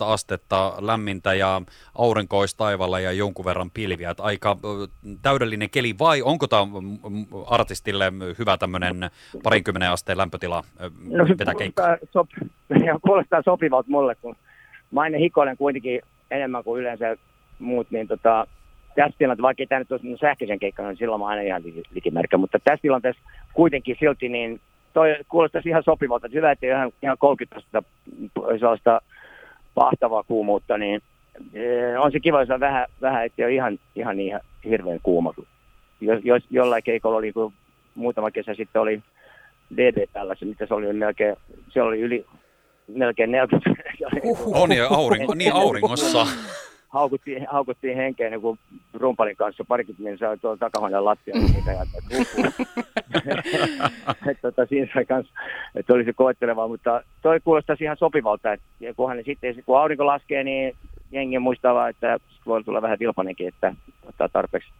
astetta 0.00 0.74
lämmintä 0.80 1.34
ja 1.34 1.62
aurinkoistaivalla 1.98 3.00
ja 3.00 3.12
jonkun 3.12 3.44
verran 3.44 3.70
pilviä. 3.70 4.10
Että 4.10 4.22
aika 4.22 4.56
täydellinen 5.22 5.70
keli 5.70 5.94
vai 5.98 6.22
onko 6.22 6.46
tämä 6.46 6.62
artistille 7.46 8.12
hyvä 8.38 8.56
tämmöinen 8.56 9.10
parinkymmenen 9.42 9.90
asteen 9.90 10.18
lämpötila 10.18 10.64
no, 11.04 11.24
vetää 11.38 11.54
keikkaa? 11.54 11.96
Sop, 12.12 12.28
kuulostaa 13.06 13.42
sopivalta 13.44 13.90
mulle, 13.90 14.14
kun 14.14 14.36
mä 14.90 15.02
hikoilen 15.18 15.56
kuitenkin 15.56 16.00
enemmän 16.34 16.64
kuin 16.64 16.80
yleensä 16.80 17.16
muut, 17.58 17.90
niin 17.90 18.08
tota, 18.08 18.46
tässä 18.94 19.18
tilanteessa, 19.18 19.42
vaikka 19.42 19.64
tämä 19.68 19.78
nyt 19.78 19.92
olisi 19.92 20.16
sähköisen 20.20 20.58
keikkana, 20.58 20.88
niin 20.88 20.98
silloin 20.98 21.20
mä 21.20 21.26
aina 21.26 21.42
ihan 21.42 21.62
likimerkkä, 21.90 22.36
mutta 22.36 22.58
tässä 22.58 22.82
tilanteessa 22.82 23.22
kuitenkin 23.54 23.96
silti 24.00 24.28
niin 24.28 24.60
toi 24.92 25.16
kuulostaisi 25.28 25.68
ihan 25.68 25.82
sopivalta, 25.82 26.28
hyvä, 26.34 26.50
että 26.50 26.66
ihan, 26.66 26.92
ihan 27.02 27.18
30 27.18 27.82
sellaista 28.58 29.00
pahtavaa 29.74 30.22
kuumuutta, 30.22 30.78
niin 30.78 31.00
e, 31.54 31.98
on 31.98 32.12
se 32.12 32.20
kiva, 32.20 32.40
jos 32.40 32.50
on 32.50 32.60
vähän, 32.60 32.86
vähän 33.00 33.26
että 33.26 33.42
ole 33.42 33.54
ihan, 33.54 33.78
ihan 33.96 34.16
niin 34.16 34.40
hirveän 34.64 34.98
kuuma. 35.02 35.34
Jos, 36.00 36.20
jos 36.24 36.42
jollain 36.50 36.82
keikolla 36.82 37.16
oli, 37.16 37.32
kun 37.32 37.52
muutama 37.94 38.30
kesä 38.30 38.54
sitten 38.54 38.82
oli 38.82 39.02
DD 39.76 40.06
tällaisen, 40.12 40.48
mitä 40.48 40.66
se 40.66 40.74
oli 40.74 40.92
melkein, 40.92 41.36
se 41.68 41.82
oli 41.82 42.00
yli 42.00 42.26
melkein 42.88 43.30
40. 43.30 43.70
On 44.54 44.76
ja 44.76 44.86
aurinko, 44.90 45.34
niin 45.34 45.52
auringossa. 45.52 46.26
Haukuttiin, 46.88 47.46
haukuttiin 47.50 47.96
henkeen 47.96 48.32
niin 48.32 48.40
kuin 48.40 48.58
rumpalin 48.92 49.36
kanssa 49.36 49.64
parikymmentä 49.68 50.10
niin 50.10 50.18
sai 50.18 50.38
tuolla 50.38 50.56
takahuoneen 50.56 51.04
lattialla 51.04 51.48
niitä 51.54 51.72
ja 51.72 51.82
että 54.30 54.42
tota, 54.42 54.66
siinä 54.66 54.88
sai 54.94 55.04
kans, 55.04 55.26
että 55.74 55.94
olisi 55.94 56.12
koettelevaa, 56.12 56.68
mutta 56.68 57.02
toi 57.22 57.40
kuulostaisi 57.40 57.84
ihan 57.84 57.96
sopivalta, 57.96 58.52
että 58.52 58.66
kunhan 58.96 59.18
sitten 59.24 59.62
kun 59.66 59.78
aurinko 59.78 60.06
laskee, 60.06 60.44
niin 60.44 60.76
jengi 61.12 61.38
muistaa 61.38 61.88
että 61.88 62.18
voi 62.46 62.64
tulla 62.64 62.82
vähän 62.82 62.98
vilpanenkin, 62.98 63.48
että 63.48 63.74
ottaa 64.08 64.28
tarpeeksi 64.28 64.70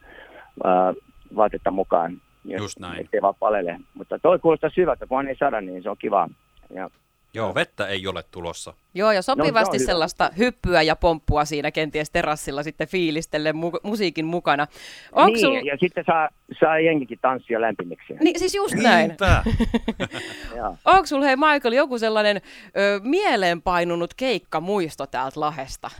ää, 0.64 0.94
vaatetta 1.36 1.70
mukaan. 1.70 2.20
Just 2.44 2.78
näin. 2.78 3.00
Ettei 3.00 3.22
vaan 3.22 3.34
palele. 3.38 3.80
Mutta 3.94 4.18
toi 4.18 4.38
kuulostaa 4.38 4.70
hyvältä, 4.76 5.06
kunhan 5.06 5.28
ei 5.28 5.36
sada, 5.36 5.60
niin 5.60 5.82
se 5.82 5.90
on 5.90 5.96
kiva. 5.98 6.28
Ja 6.74 6.90
Joo, 7.34 7.54
vettä 7.54 7.86
ei 7.86 8.06
ole 8.06 8.22
tulossa. 8.30 8.74
Joo, 8.94 9.12
ja 9.12 9.22
sopivasti 9.22 9.78
no, 9.78 9.84
sellaista 9.84 10.30
hyppyä 10.38 10.82
ja 10.82 10.96
pomppua 10.96 11.44
siinä 11.44 11.70
kenties 11.70 12.10
terassilla 12.10 12.62
sitten 12.62 12.88
fiilistelle 12.88 13.50
mu- 13.50 13.80
musiikin 13.82 14.26
mukana. 14.26 14.66
Onko 15.12 15.32
niin, 15.32 15.40
sul... 15.40 15.66
ja 15.66 15.76
sitten 15.80 16.04
saa, 16.06 16.28
saa 16.60 16.78
jengikin 16.78 17.18
tanssia 17.22 17.60
lämpimiksi. 17.60 18.14
Niin, 18.20 18.38
siis 18.38 18.54
just 18.54 18.74
näin. 18.74 19.10
Onko 20.84 21.06
sulla, 21.06 21.24
hei 21.24 21.36
Michael, 21.36 21.72
joku 21.72 21.98
sellainen 21.98 22.36
ö, 22.36 23.00
mieleenpainunut 23.02 24.14
keikka 24.14 24.60
muisto 24.60 25.06
täältä 25.06 25.40
Lahesta? 25.40 25.90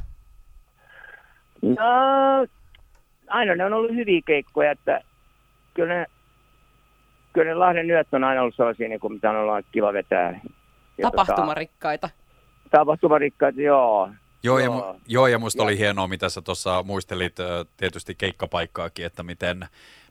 No, 1.62 1.76
aina 3.28 3.54
ne 3.54 3.64
on 3.64 3.72
ollut 3.72 3.94
hyviä 3.94 4.20
keikkoja, 4.26 4.70
että 4.70 5.00
kyllä 5.74 5.94
ne, 5.94 6.06
kyllä 7.32 7.48
ne 7.50 7.54
Lahden 7.54 7.90
yöt 7.90 8.08
on 8.12 8.24
aina 8.24 8.40
ollut 8.40 8.54
sellaisia, 8.54 8.88
niin 8.88 9.00
kuin, 9.00 9.12
mitä 9.12 9.30
on 9.30 9.36
ollut 9.36 9.66
kiva 9.72 9.92
vetää 9.92 10.40
Tapahtumarikkaita. 11.02 12.08
Tota, 12.08 12.24
tapahtumarikkaita, 12.70 13.60
joo. 13.60 14.10
Joo, 14.42 14.58
ja, 14.58 14.68
mu- 14.68 15.00
joo, 15.06 15.26
ja 15.26 15.38
musta 15.38 15.62
ja. 15.62 15.64
oli 15.64 15.78
hienoa, 15.78 16.08
mitä 16.08 16.28
sä 16.28 16.42
tuossa 16.42 16.82
muistelit 16.82 17.36
tietysti 17.76 18.14
keikkapaikkaakin, 18.14 19.06
että 19.06 19.22
miten, 19.22 19.68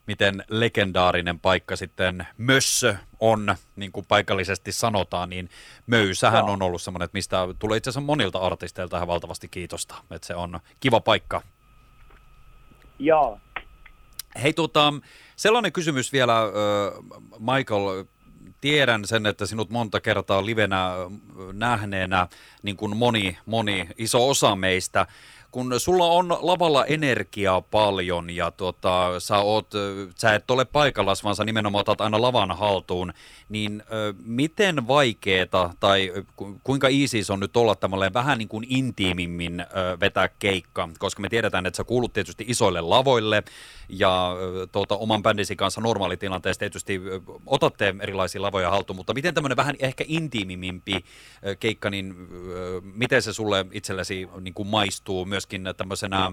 miten 0.08 0.44
legendaarinen 0.50 1.40
paikka 1.40 1.76
sitten 1.76 2.28
Mössö 2.38 2.96
on, 3.20 3.56
niin 3.76 3.92
kuin 3.92 4.06
paikallisesti 4.06 4.72
sanotaan, 4.72 5.30
niin 5.30 5.50
Möysähän 5.88 6.46
joo. 6.46 6.52
on 6.54 6.62
ollut 6.62 6.82
semmoinen, 6.82 7.06
että 7.06 7.18
mistä 7.18 7.38
tulee 7.60 7.78
itse 7.78 7.90
asiassa 7.90 8.06
monilta 8.06 8.40
artisteilta 8.40 8.98
ihan 8.98 9.08
valtavasti 9.08 9.48
kiitosta, 9.48 9.96
että 10.12 10.28
se 10.28 10.36
on 10.36 10.60
kiva 10.80 11.00
paikka. 11.00 11.42
Joo. 13.00 13.40
Hei, 14.44 14.54
tuota, 14.54 14.94
sellainen 15.36 15.72
kysymys 15.72 16.14
vielä, 16.14 16.36
Michael, 17.40 18.06
tiedän 18.64 19.06
sen, 19.08 19.26
että 19.26 19.46
sinut 19.46 19.70
monta 19.70 20.02
kertaa 20.02 20.46
livenä 20.46 20.92
nähneenä, 21.54 22.28
niin 22.62 22.78
kuin 22.78 22.98
moni, 22.98 23.38
moni 23.46 23.90
iso 23.98 24.30
osa 24.30 24.56
meistä, 24.56 25.08
kun 25.54 25.74
sulla 25.78 26.06
on 26.06 26.38
lavalla 26.42 26.86
energiaa 26.86 27.62
paljon 27.62 28.30
ja 28.30 28.52
tuota, 28.52 29.20
sä, 29.20 29.38
oot, 29.38 29.68
sä 30.16 30.36
et 30.36 30.52
ole 30.52 30.66
paikallas, 30.66 31.24
vaan 31.24 31.36
sä 31.36 31.44
nimenomaan 31.44 31.82
otat 31.82 32.02
aina 32.02 32.22
lavan 32.22 32.58
haltuun, 32.58 33.14
niin 33.50 33.84
ö, 33.94 34.14
miten 34.26 34.88
vaikeeta 34.88 35.70
tai 35.80 36.14
ku, 36.36 36.60
kuinka 36.64 36.88
easy 36.88 37.24
se 37.24 37.34
on 37.34 37.40
nyt 37.40 37.58
olla 37.58 37.76
tämmöinen 37.76 38.14
vähän 38.14 38.38
niin 38.38 38.48
kuin 38.48 38.66
intiimimmin 38.70 39.60
ö, 39.60 39.66
vetää 40.00 40.30
keikka, 40.40 40.90
koska 41.00 41.22
me 41.22 41.30
tiedetään, 41.30 41.66
että 41.66 41.78
sä 41.78 41.84
kuulut 41.84 42.14
tietysti 42.14 42.46
isoille 42.48 42.82
lavoille 42.82 43.44
ja 43.90 44.36
ö, 44.40 44.68
tuota, 44.72 44.98
oman 44.98 45.24
bändisi 45.24 45.56
kanssa 45.56 45.82
normaalitilanteessa 45.82 46.60
tietysti 46.60 47.02
ö, 47.06 47.20
otatte 47.46 47.96
erilaisia 48.00 48.42
lavoja 48.42 48.70
haltuun, 48.70 48.98
mutta 48.98 49.14
miten 49.14 49.34
tämmöinen 49.34 49.58
vähän 49.58 49.76
ehkä 49.80 50.04
intiimimimpi 50.08 51.06
ö, 51.46 51.56
keikka, 51.56 51.90
niin 51.90 52.16
ö, 52.52 52.82
miten 52.84 53.22
se 53.22 53.34
sulle 53.34 53.66
itsellesi 53.72 54.30
niin 54.42 54.54
kuin 54.54 54.68
maistuu 54.68 55.26
myös 55.26 55.43
myöskin 55.44 55.76
tämmöisenä 55.78 56.32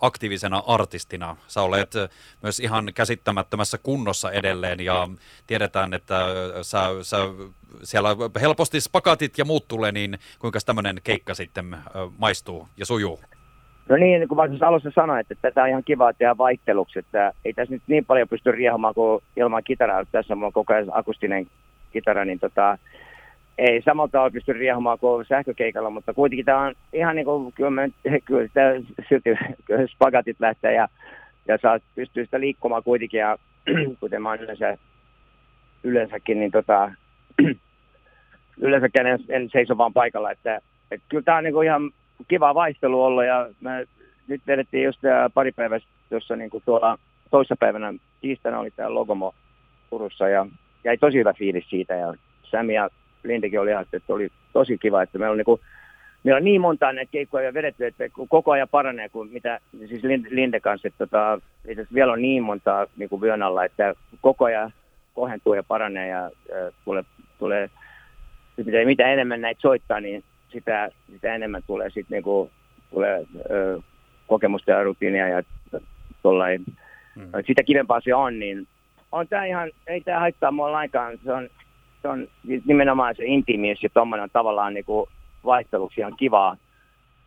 aktiivisena 0.00 0.62
artistina. 0.66 1.36
Sä 1.46 1.62
olet 1.62 1.92
myös 2.42 2.60
ihan 2.60 2.92
käsittämättömässä 2.94 3.78
kunnossa 3.78 4.30
edelleen 4.30 4.80
ja 4.80 5.08
tiedetään, 5.46 5.94
että 5.94 6.14
sä, 6.62 6.78
sä 7.02 7.16
siellä 7.82 8.08
helposti 8.40 8.80
spakatit 8.80 9.38
ja 9.38 9.44
muut 9.44 9.68
tulee, 9.68 9.92
niin 9.92 10.18
kuinka 10.38 10.58
tämmöinen 10.66 10.96
keikka 11.04 11.34
sitten 11.34 11.76
maistuu 12.18 12.68
ja 12.76 12.86
sujuu? 12.86 13.20
No 13.88 13.96
niin, 13.96 14.28
kun 14.28 14.36
mä 14.36 14.48
siis 14.48 14.62
alussa 14.62 14.90
sanoin, 14.94 15.20
että 15.20 15.34
tätä 15.42 15.62
on 15.62 15.68
ihan 15.68 15.84
kiva 15.84 16.12
tehdä 16.12 16.38
vaihteluksi, 16.38 16.98
että 16.98 17.32
ei 17.44 17.52
tässä 17.52 17.74
nyt 17.74 17.82
niin 17.86 18.04
paljon 18.04 18.28
pysty 18.28 18.52
riehomaan 18.52 18.94
kuin 18.94 19.22
ilman 19.36 19.64
kitaraa. 19.64 20.04
Tässä 20.04 20.34
on 20.34 20.52
koko 20.52 20.74
ajan 20.74 20.88
akustinen 20.92 21.46
kitara, 21.92 22.24
niin 22.24 22.40
tota, 22.40 22.78
ei 23.60 23.82
samalta 23.82 24.12
tavalla 24.12 24.30
pysty 24.30 24.52
riehumaan 24.52 24.98
kuin 24.98 25.26
sähkökeikalla, 25.28 25.90
mutta 25.90 26.14
kuitenkin 26.14 26.44
tämä 26.44 26.60
on 26.60 26.74
ihan 26.92 27.16
niin 27.16 27.24
kuin, 27.24 27.52
kyllä, 27.52 27.70
me, 27.70 27.90
kyllä 28.24 28.46
sitä 28.46 28.60
silti 29.08 29.30
kyllä 29.64 29.86
spagatit 29.94 30.36
lähtee 30.40 30.74
ja, 30.74 30.88
ja 31.48 31.58
saa 31.62 31.78
pystyä 31.94 32.24
sitä 32.24 32.40
liikkumaan 32.40 32.82
kuitenkin 32.82 33.20
ja 33.20 33.36
kuten 34.00 34.22
mä 34.22 34.34
yleensä, 34.34 34.78
yleensäkin, 35.84 36.40
niin 36.40 36.50
tota, 36.50 36.92
yleensäkään 38.66 39.06
en, 39.06 39.18
en 39.28 39.48
seiso 39.52 39.78
vaan 39.78 39.92
paikalla, 39.92 40.30
että, 40.30 40.60
että 40.90 41.06
kyllä 41.08 41.22
tämä 41.22 41.38
on 41.38 41.44
niin 41.44 41.54
kuin 41.54 41.66
ihan 41.66 41.90
kiva 42.28 42.54
vaihtelua 42.54 43.06
ollut 43.06 43.24
ja 43.24 43.48
me 43.60 43.86
nyt 44.28 44.42
vedettiin 44.46 44.84
just 44.84 45.00
pari 45.34 45.52
päivästä 45.52 45.88
jossa 46.10 46.36
niin 46.36 46.50
kuin 46.50 46.62
tuolla 46.66 46.98
toissapäivänä 47.30 47.94
tiistaina 48.20 48.58
oli 48.58 48.70
tämä 48.70 48.94
Logomo 48.94 49.34
Turussa 49.90 50.28
ja 50.28 50.46
jäi 50.84 50.98
tosi 50.98 51.18
hyvä 51.18 51.32
fiilis 51.32 51.70
siitä 51.70 51.94
ja 51.94 52.14
Sami 52.42 52.74
ja 52.74 52.88
Lindekin 53.22 53.60
oli 53.60 53.70
ihan, 53.70 53.86
että 53.92 54.14
oli 54.14 54.28
tosi 54.52 54.78
kiva, 54.78 55.02
että 55.02 55.18
meillä 55.18 55.32
on, 55.32 55.38
niin 55.38 55.44
kuin, 55.44 55.60
meillä 56.24 56.36
on 56.36 56.44
niin 56.44 56.60
monta 56.60 56.92
näitä 56.92 57.12
keikkoja 57.12 57.54
vedetty, 57.54 57.86
että 57.86 58.04
koko 58.28 58.50
ajan 58.50 58.68
paranee 58.68 59.08
kuin 59.08 59.30
mitä, 59.32 59.60
siis 59.88 60.02
Linde 60.30 60.60
kanssa, 60.60 60.88
että 60.88 61.06
tota, 61.06 61.40
vielä 61.94 62.12
on 62.12 62.22
niin 62.22 62.42
monta 62.42 62.86
niin 62.96 63.08
kuin 63.08 63.20
vyön 63.20 63.42
alla, 63.42 63.64
että 63.64 63.94
koko 64.20 64.44
ajan 64.44 64.72
kohentuu 65.14 65.54
ja 65.54 65.62
paranee 65.62 66.08
ja 66.08 66.24
äh, 66.24 66.74
tulee, 66.84 67.04
tulee 67.38 67.70
mitä, 68.56 68.84
mitä 68.84 69.12
enemmän 69.12 69.40
näitä 69.40 69.60
soittaa, 69.60 70.00
niin 70.00 70.24
sitä, 70.48 70.90
sitä 71.12 71.34
enemmän 71.34 71.62
tulee 71.66 71.90
sitten 71.90 72.16
niin 72.16 72.22
kuin, 72.22 72.50
tulee 72.90 73.16
äh, 73.16 73.84
kokemusta 74.26 74.70
ja 74.70 74.84
rutiinia 74.84 75.28
ja 75.28 75.42
tollain, 76.22 76.64
mm. 77.16 77.30
sitä 77.46 77.62
kivempaa 77.62 78.00
se 78.00 78.14
on, 78.14 78.38
niin 78.38 78.66
on 79.12 79.28
tämä 79.28 79.44
ihan, 79.44 79.70
ei 79.86 80.00
tämä 80.00 80.20
haittaa 80.20 80.50
mua 80.50 80.72
lainkaan. 80.72 81.18
Se 81.24 81.32
on, 81.32 81.48
se 82.02 82.08
on 82.08 82.28
nimenomaan 82.64 83.14
se 83.16 83.24
intiimiys 83.24 83.82
ja 83.82 83.88
tuommoinen 83.94 84.30
tavallaan 84.32 84.74
niin 84.74 84.84
kuin 84.84 85.10
vaihteluksi 85.44 86.00
ihan 86.00 86.16
kivaa. 86.16 86.56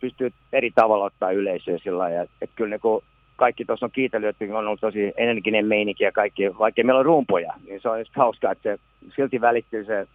Pystyy 0.00 0.32
eri 0.52 0.70
tavalla 0.70 1.04
ottaa 1.04 1.30
yleisöä 1.30 1.78
sillä 1.78 1.98
lailla. 1.98 2.22
Että 2.22 2.56
kyllä 2.56 2.70
niin 2.70 2.80
kuin 2.80 3.04
kaikki 3.36 3.64
tuossa 3.64 3.86
on 3.86 3.92
kiitellyt, 3.92 4.28
että 4.28 4.58
on 4.58 4.66
ollut 4.66 4.80
tosi 4.80 5.12
energinen 5.16 5.66
meininki 5.66 6.04
ja 6.04 6.12
kaikki, 6.12 6.58
vaikka 6.58 6.84
meillä 6.84 6.98
on 6.98 7.04
rumpoja, 7.04 7.52
niin 7.66 7.80
se 7.80 7.88
on 7.88 7.98
just 7.98 8.16
hauskaa, 8.16 8.52
että 8.52 8.62
se 8.62 8.78
silti 9.16 9.40
välittyy 9.40 9.84
se 9.84 10.06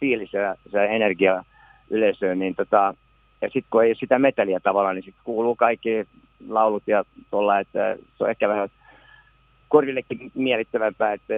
fiilis 0.00 0.32
ja 0.32 0.56
se 0.70 0.84
energia 0.84 1.44
yleisöön, 1.90 2.38
niin 2.38 2.54
tota, 2.54 2.94
ja 3.42 3.48
sitten 3.48 3.70
kun 3.70 3.82
ei 3.82 3.88
ole 3.88 3.94
sitä 3.94 4.18
meteliä 4.18 4.60
tavallaan, 4.60 4.96
niin 4.96 5.04
sitten 5.04 5.24
kuuluu 5.24 5.56
kaikki 5.56 6.06
laulut 6.48 6.82
ja 6.86 7.04
tuolla, 7.30 7.58
että 7.58 7.96
se 8.18 8.24
on 8.24 8.30
ehkä 8.30 8.48
vähän 8.48 8.68
korvillekin 9.68 10.32
mielittävämpää, 10.34 11.12
että 11.12 11.34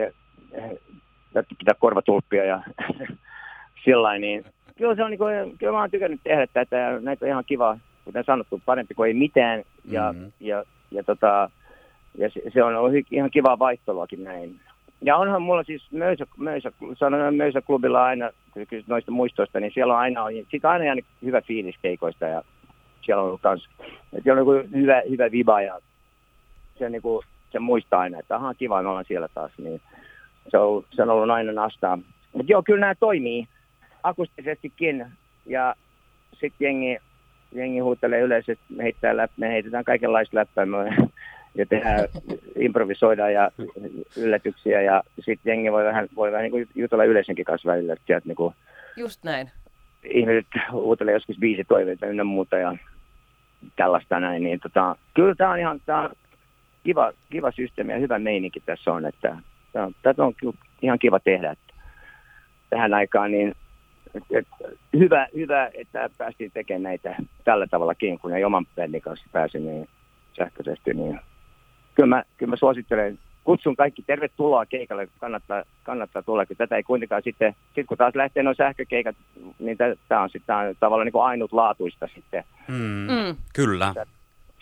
pitää 1.58 1.74
korvatulppia 1.78 2.44
ja 2.44 2.62
sillä 3.84 4.18
niin 4.18 4.44
kyllä, 4.76 4.94
se 4.94 5.04
on, 5.04 5.10
niin 5.10 5.18
kuin, 5.18 5.58
kyllä 5.58 5.72
mä 5.72 5.80
oon 5.80 5.90
tykännyt 5.90 6.20
tehdä 6.24 6.46
tätä 6.46 6.76
ja 6.76 7.00
näitä 7.00 7.24
on 7.24 7.28
ihan 7.28 7.44
kiva, 7.46 7.78
kuten 8.04 8.24
sanottu, 8.24 8.62
parempi 8.64 8.94
kuin 8.94 9.08
ei 9.08 9.14
mitään. 9.14 9.62
Ja, 9.84 10.12
mm-hmm. 10.12 10.32
ja, 10.40 10.64
ja, 10.90 11.04
tota, 11.04 11.50
ja 12.18 12.30
se, 12.30 12.42
se, 12.54 12.62
on 12.62 12.76
ollut 12.76 12.92
ihan 13.10 13.30
kiva 13.30 13.58
vaihtoeluakin 13.58 14.24
näin. 14.24 14.60
Ja 15.02 15.16
onhan 15.16 15.42
mulla 15.42 15.62
siis 15.62 15.92
Möysä, 15.92 16.26
Möysä, 16.36 16.72
sanon 16.94 17.34
Möysä 17.34 17.60
klubilla 17.60 18.04
aina, 18.04 18.30
noista 18.86 19.10
muistoista, 19.10 19.60
niin 19.60 19.72
siellä 19.74 19.94
on 19.94 20.00
aina, 20.00 20.24
siitä 20.50 20.70
aina 20.70 20.84
jäänyt 20.84 21.04
hyvä 21.22 21.40
fiilis 21.40 21.76
keikoista 21.82 22.24
ja 22.24 22.42
siellä 23.02 23.22
on 23.22 23.28
ollut 23.28 23.40
kans, 23.40 23.68
että 24.12 24.22
siellä 24.22 24.42
on 24.42 24.56
niin 24.56 24.82
hyvä, 24.82 25.02
hyvä 25.10 25.30
viba 25.30 25.60
ja 25.60 25.78
se, 26.78 26.90
niin 26.90 27.02
kuin, 27.02 27.24
se 27.52 27.58
muistaa 27.58 28.00
aina, 28.00 28.18
että 28.18 28.36
ahaa 28.36 28.54
kiva, 28.54 28.82
me 28.82 28.88
ollaan 28.88 29.04
siellä 29.08 29.28
taas, 29.34 29.52
niin 29.58 29.80
se 30.48 30.58
on, 30.58 30.84
se 30.90 31.02
on 31.02 31.10
ollut 31.10 31.30
aina 31.30 31.52
nastaa. 31.52 31.98
Mutta 32.32 32.52
joo, 32.52 32.62
kyllä 32.62 32.80
nämä 32.80 32.94
toimii 32.94 33.48
akustisestikin 34.02 35.06
ja 35.46 35.74
sitten 36.32 36.64
jengi, 36.64 36.98
jengi 37.52 37.78
huutelee 37.78 38.20
yleisesti, 38.20 38.64
me, 38.68 38.82
heittää 38.82 39.16
läp, 39.16 39.30
me 39.36 39.48
heitetään 39.48 39.84
kaikenlaista 39.84 40.36
läppää 40.36 40.66
ja 41.58 41.66
tehdään, 41.66 42.08
improvisoidaan 42.56 43.32
ja 43.32 43.50
yllätyksiä 44.16 44.80
ja 44.80 45.02
sitten 45.20 45.50
jengi 45.50 45.72
voi 45.72 45.84
vähän, 45.84 46.08
voi 46.16 46.32
vähän 46.32 46.50
niin 46.50 46.68
jutella 46.74 47.04
yleisenkin 47.04 47.44
kanssa 47.44 47.72
välillä. 47.72 47.92
Että 47.92 48.06
sieltä, 48.06 48.28
niin 48.28 48.36
kuin, 48.36 48.54
Just 48.96 49.24
näin. 49.24 49.50
Ihmiset 50.04 50.46
huutelee 50.72 51.14
joskus 51.14 51.40
viisi 51.40 51.64
toiveita 51.64 52.06
ynnä 52.06 52.24
muuta 52.24 52.56
ja 52.56 52.76
tällaista 53.76 54.20
näin. 54.20 54.42
Niin 54.42 54.60
tota, 54.60 54.96
kyllä 55.14 55.34
tämä 55.34 55.50
on 55.50 55.58
ihan 55.58 55.80
tää 55.86 56.00
on 56.00 56.10
kiva, 56.84 57.12
kiva 57.30 57.50
systeemi 57.50 57.92
ja 57.92 57.98
hyvä 57.98 58.18
meininki 58.18 58.60
tässä 58.60 58.92
on. 58.92 59.06
Että, 59.06 59.36
tätä 60.02 60.24
on 60.24 60.34
kyllä 60.34 60.54
ihan 60.82 60.98
kiva 60.98 61.20
tehdä. 61.20 61.50
Että 61.50 61.74
tähän 62.70 62.94
aikaan 62.94 63.30
niin 63.30 63.54
et, 64.14 64.22
et, 64.30 64.46
hyvä, 64.98 65.28
hyvä, 65.34 65.70
että 65.74 66.10
päästiin 66.18 66.50
tekemään 66.54 66.82
näitä 66.82 67.16
tällä 67.44 67.66
tavallakin, 67.66 68.18
kun 68.18 68.34
ei 68.34 68.44
oman 68.44 68.66
bändin 68.76 69.02
kanssa 69.02 69.26
pääsin 69.32 69.66
niin 69.66 69.88
sähköisesti. 70.36 70.94
Niin 70.94 71.20
kyllä, 71.94 72.16
mä, 72.16 72.22
kyllä 72.36 72.50
mä 72.50 72.56
suosittelen, 72.56 73.18
kutsun 73.44 73.76
kaikki 73.76 74.02
tervetuloa 74.02 74.66
keikalle, 74.66 75.08
kannattaa, 75.18 75.62
kannattaa 75.82 76.22
tulla, 76.22 76.46
kun 76.46 76.56
tätä 76.56 76.76
ei 76.76 76.82
kuitenkaan 76.82 77.22
sitten, 77.22 77.54
sit 77.74 77.86
kun 77.86 77.98
taas 77.98 78.14
lähtee 78.14 78.42
nuo 78.42 78.54
sähkökeikat, 78.54 79.16
niin 79.58 79.78
tämä 80.08 80.22
on 80.22 80.30
sitten 80.30 80.76
tavallaan 80.80 81.06
niin 81.06 81.24
ainutlaatuista 81.24 82.08
sitten. 82.14 82.44
Mm, 82.68 83.06
mm. 83.10 83.36
Kyllä. 83.54 83.94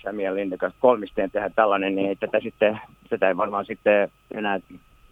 Samuel 0.02 0.34
Lindekas 0.34 0.72
kolmisteen 0.80 1.30
tehdä 1.30 1.50
tällainen, 1.50 1.94
niin 1.94 2.18
tätä, 2.18 2.40
sitten, 2.40 2.80
tätä 3.10 3.28
ei 3.28 3.36
varmaan 3.36 3.66
sitten 3.66 4.12
enää 4.34 4.60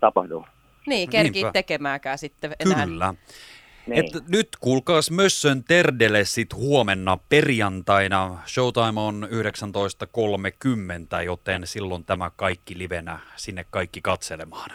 tapahdu. 0.01 0.45
Niin, 0.87 1.11
kerkii 1.11 1.45
tekemäänkään 1.53 2.19
sitten 2.19 2.53
enää. 2.61 2.87
Kyllä. 2.87 3.15
Niin. 3.87 4.05
Et 4.05 4.29
nyt 4.29 4.49
kuulkaas 4.61 5.11
Mössön 5.11 5.65
Terdelle 5.65 6.25
sit 6.25 6.55
huomenna 6.55 7.19
perjantaina. 7.29 8.39
Showtime 8.47 9.01
on 9.01 9.29
19.30, 11.17 11.23
joten 11.25 11.67
silloin 11.67 12.05
tämä 12.05 12.31
kaikki 12.37 12.79
livenä 12.79 13.19
sinne 13.37 13.67
kaikki 13.71 14.01
katselemaan. 14.01 14.71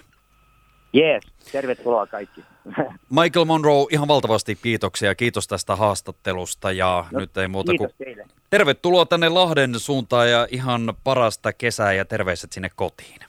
Jees, 0.94 1.24
tervetuloa 1.51 2.08
kaikki. 2.08 2.41
Michael 3.22 3.46
Monroe, 3.46 3.86
ihan 3.91 4.08
valtavasti 4.08 4.55
kiitoksia. 4.55 5.15
Kiitos 5.15 5.48
tästä 5.48 5.75
haastattelusta 5.75 6.72
ja 6.72 7.05
no, 7.12 7.20
nyt 7.20 7.38
ei 7.38 7.48
muuta 7.48 7.74
kuin 7.77 7.89
teille. 7.98 8.27
tervetuloa 8.50 9.05
tänne 9.05 9.29
Lahden 9.29 9.79
suuntaan 9.79 10.32
ja 10.32 10.48
ihan 10.51 10.94
parasta 11.03 11.53
kesää 11.53 11.94
ja 11.94 12.05
terveiset 12.05 12.51
sinne 12.51 12.70
kotiin. 12.75 13.20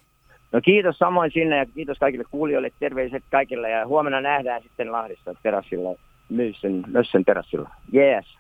No 0.53 0.61
kiitos 0.61 0.99
samoin 0.99 1.31
sinne 1.31 1.57
ja 1.57 1.67
kiitos 1.67 1.99
kaikille 1.99 2.25
kuulijoille, 2.31 2.71
terveiset 2.81 3.23
kaikille 3.31 3.71
ja 3.71 3.87
huomenna 3.87 4.21
nähdään 4.21 4.63
sitten 4.63 4.93
Lahdessa 4.93 5.35
terassilla, 5.43 5.99
Mössön, 6.29 6.85
Mössön 6.87 7.25
terassilla. 7.25 7.71
Yes. 7.95 8.39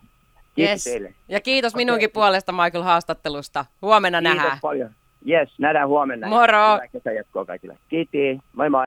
Kiitos 0.54 0.72
yes. 0.72 0.84
teille. 0.84 1.14
Ja 1.28 1.40
kiitos 1.40 1.72
okay. 1.72 1.80
minunkin 1.80 2.10
puolesta 2.10 2.52
Michael 2.52 2.84
haastattelusta. 2.84 3.64
Huomenna 3.82 4.20
kiitos 4.20 4.36
nähdään. 4.36 4.58
paljon. 4.62 4.90
Yes, 5.28 5.58
nähdään 5.58 5.88
huomenna. 5.88 6.28
Moro. 6.28 6.74
Hyvää 6.74 6.88
kesän 6.88 7.14
jatkoa 7.14 7.44
kaikille. 7.44 7.78
Kiitos. 7.88 8.44
Moi 8.52 8.70
moi. 8.70 8.84